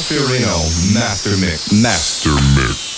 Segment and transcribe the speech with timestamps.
[0.00, 0.58] Fiorino
[0.92, 1.72] Master Mix.
[1.72, 2.94] Master Mix.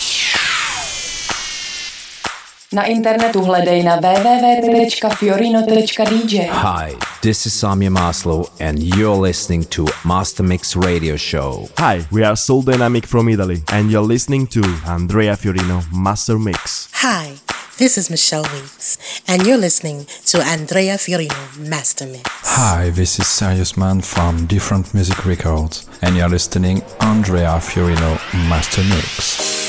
[2.73, 6.35] Na internetu hledej na www.fiorino.dj.
[6.51, 11.69] Hi, this is Samia Maslow and you're listening to Master Mix Radio Show.
[11.79, 16.89] Hi, we are Soul Dynamic from Italy and you're listening to Andrea Fiorino Master Mix.
[16.93, 17.33] Hi,
[17.79, 18.97] this is Michelle Weeks,
[19.29, 22.31] and you're listening to Andrea Fiorino Master Mix.
[22.43, 28.17] Hi, this is Serious Man from Different Music Records, and you're listening Andrea Fiorino
[28.49, 29.66] Master Mix.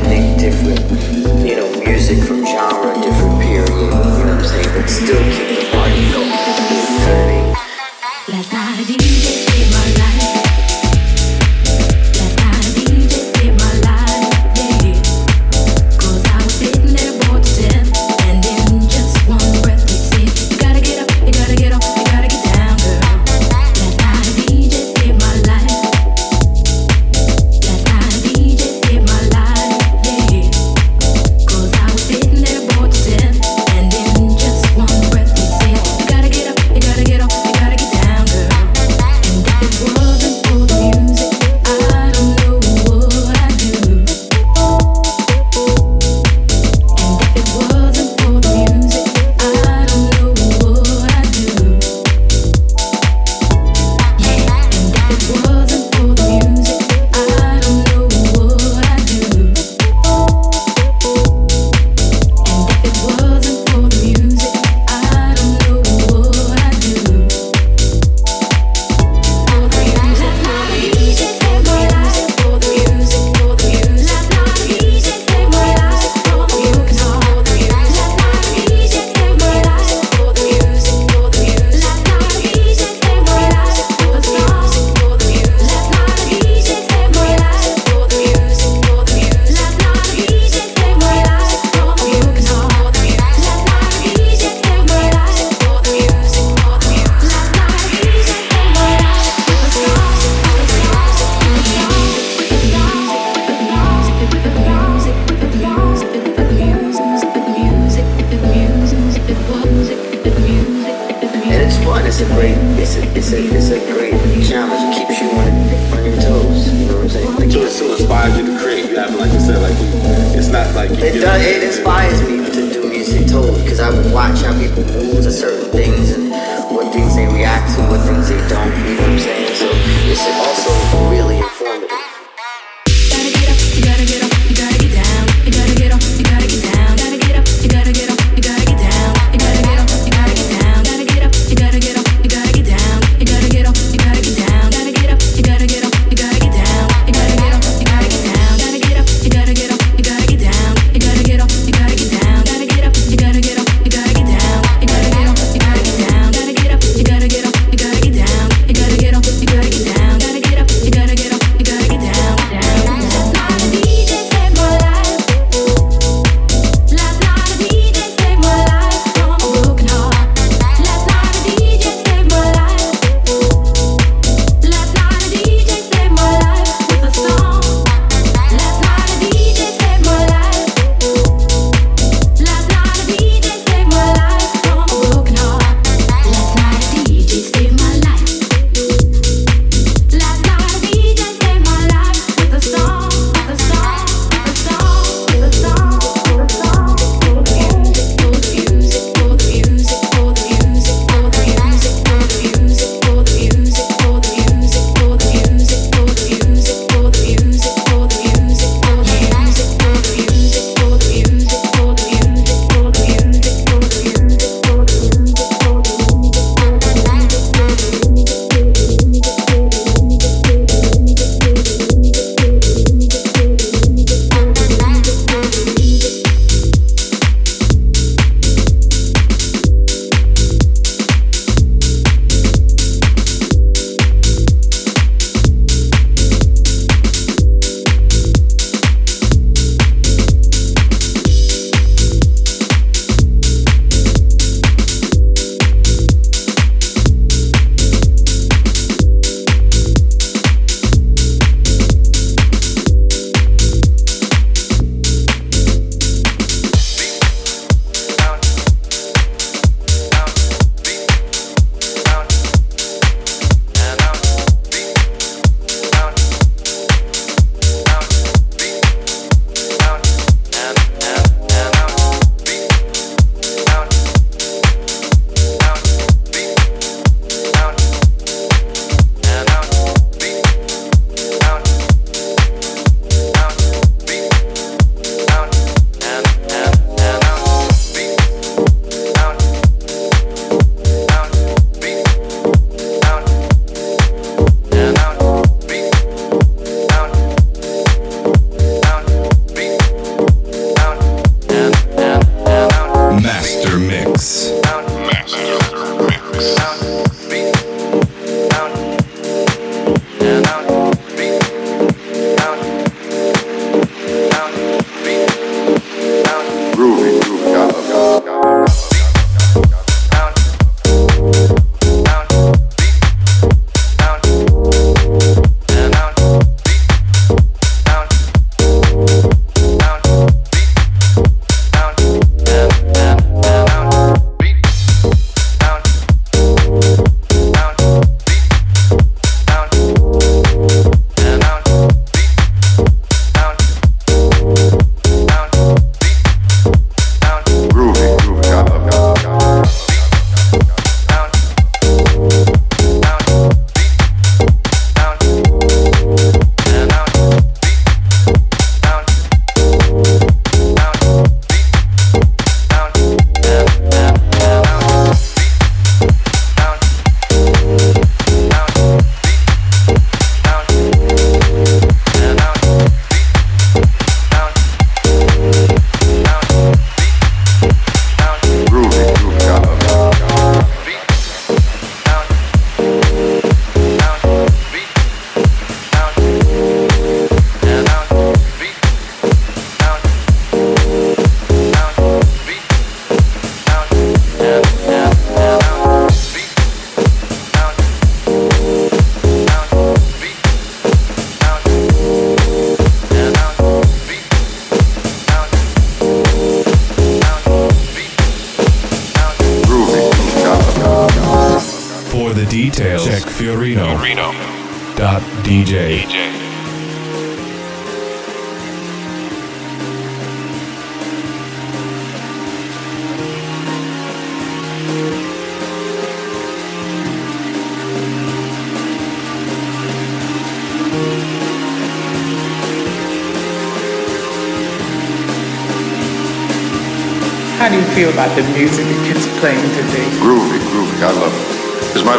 [0.00, 1.17] Connect different,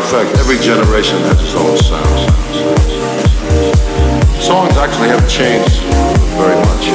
[0.09, 2.19] fact, every generation has its own sound.
[4.41, 5.81] Songs actually haven't changed
[6.33, 6.89] very much.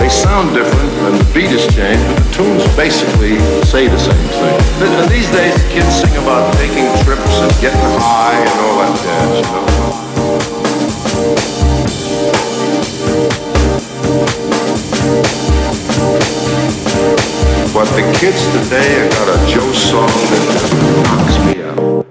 [0.00, 3.36] They sound different and the beat has changed, but the tunes basically
[3.68, 4.56] say the same thing.
[4.80, 8.96] Th- These days, the kids sing about taking trips and getting high and all that
[9.04, 9.74] jazz, you know.
[17.74, 22.03] But the kids today have got a Joe song that knocks me out.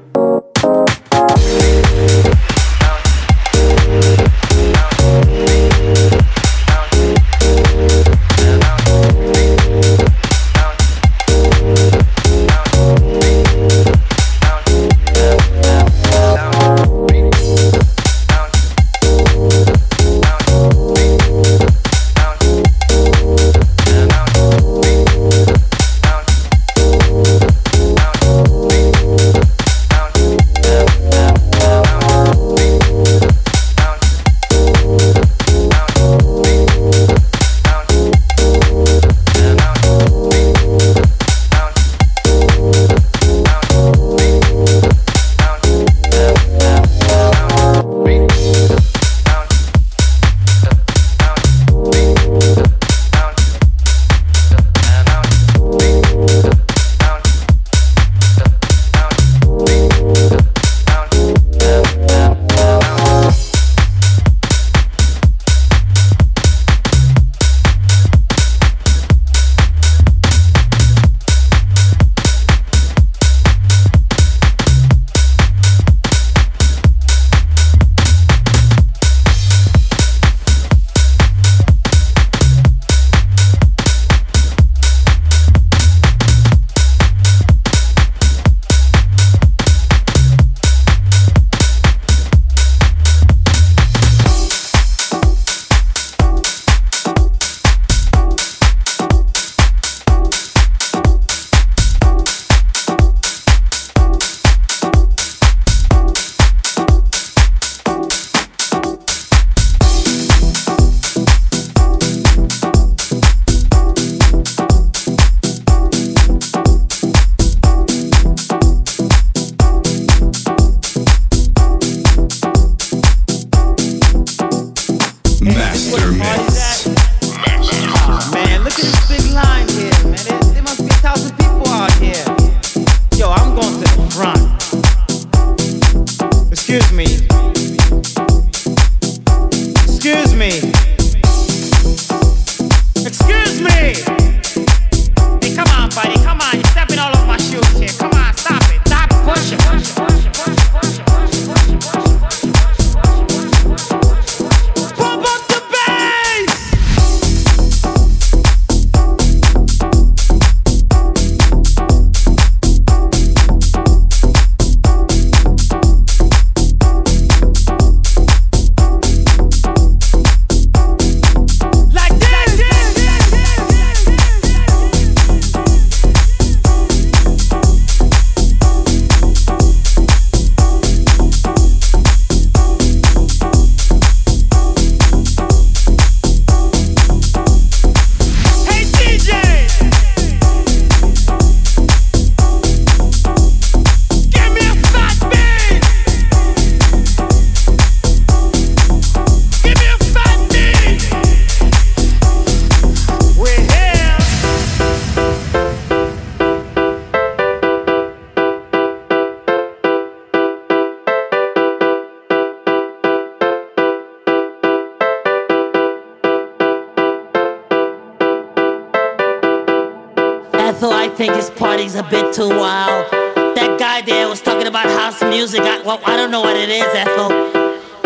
[221.73, 223.09] Party's a bit too wild.
[223.55, 225.61] That guy there was talking about house music.
[225.61, 227.29] I, well, I don't know what it is, Ethel.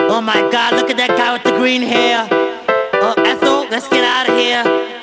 [0.09, 2.29] Oh my God, look at that guy with the green hair.
[2.31, 4.96] Oh, Ethel, let's get out of here.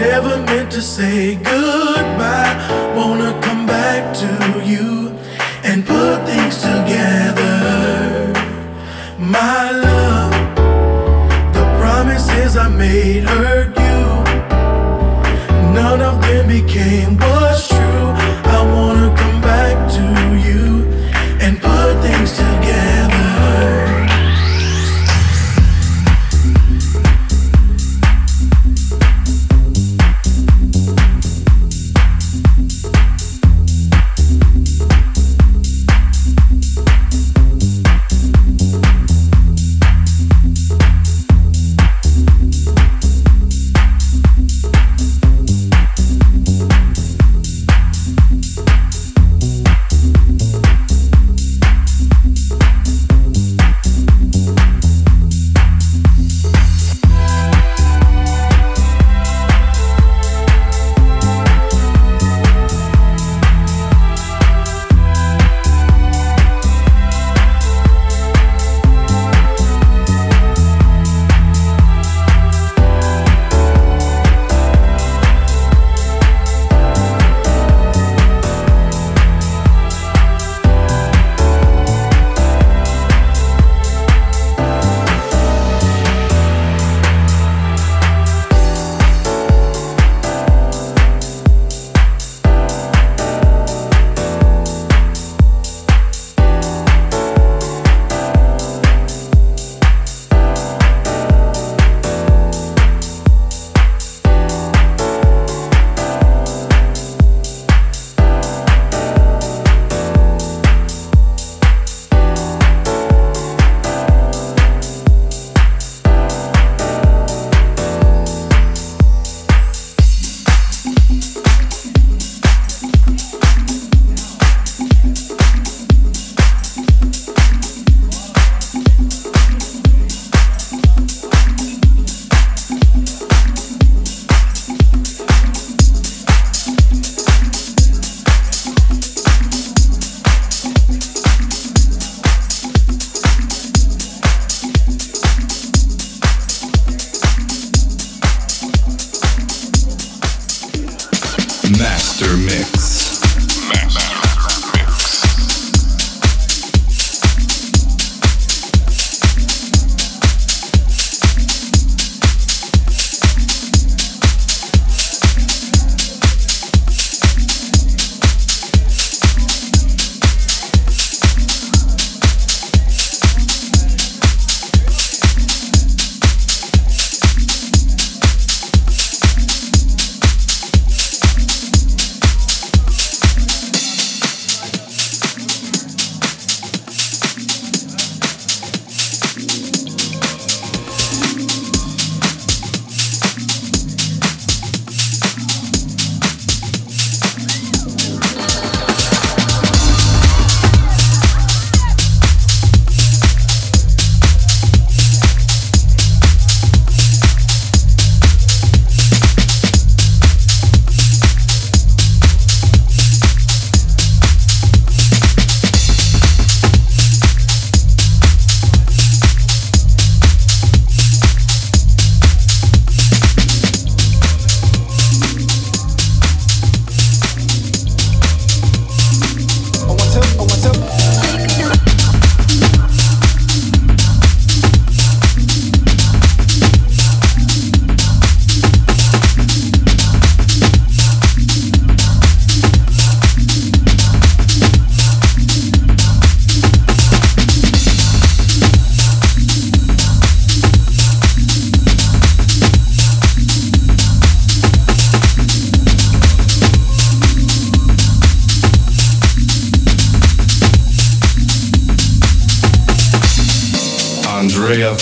[0.00, 2.54] never meant to say goodbye.
[2.96, 4.30] Wanna come back to
[4.64, 5.10] you
[5.62, 8.32] and put things together.
[9.18, 10.32] My love,
[11.56, 14.00] the promises I made hurt you.
[15.78, 17.39] None of them became what.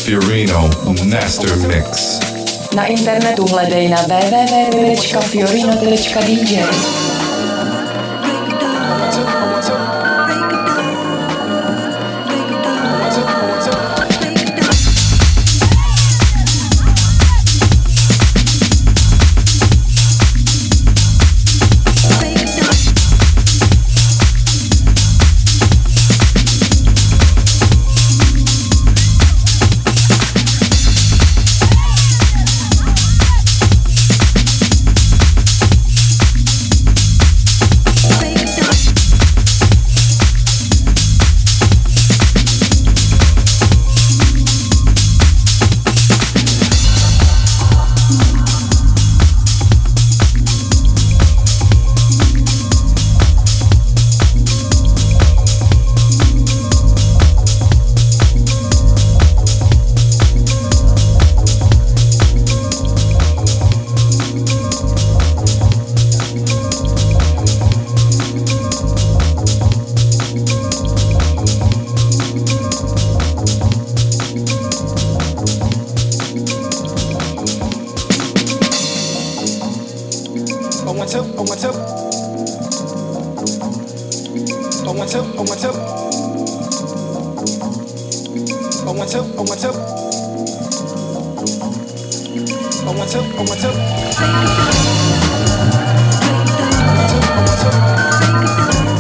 [0.09, 0.71] Fiorino
[1.05, 2.19] Master Mix.
[2.73, 5.09] Na internetu hledej na www.fiorino.dj.
[85.49, 85.71] one two,
[88.87, 89.09] oh one two.
[89.09, 89.73] Oh one two, oh one two.
[92.85, 94.79] Oh one two, oh one two.
[97.49, 97.73] Master
[98.41, 98.98] Mix.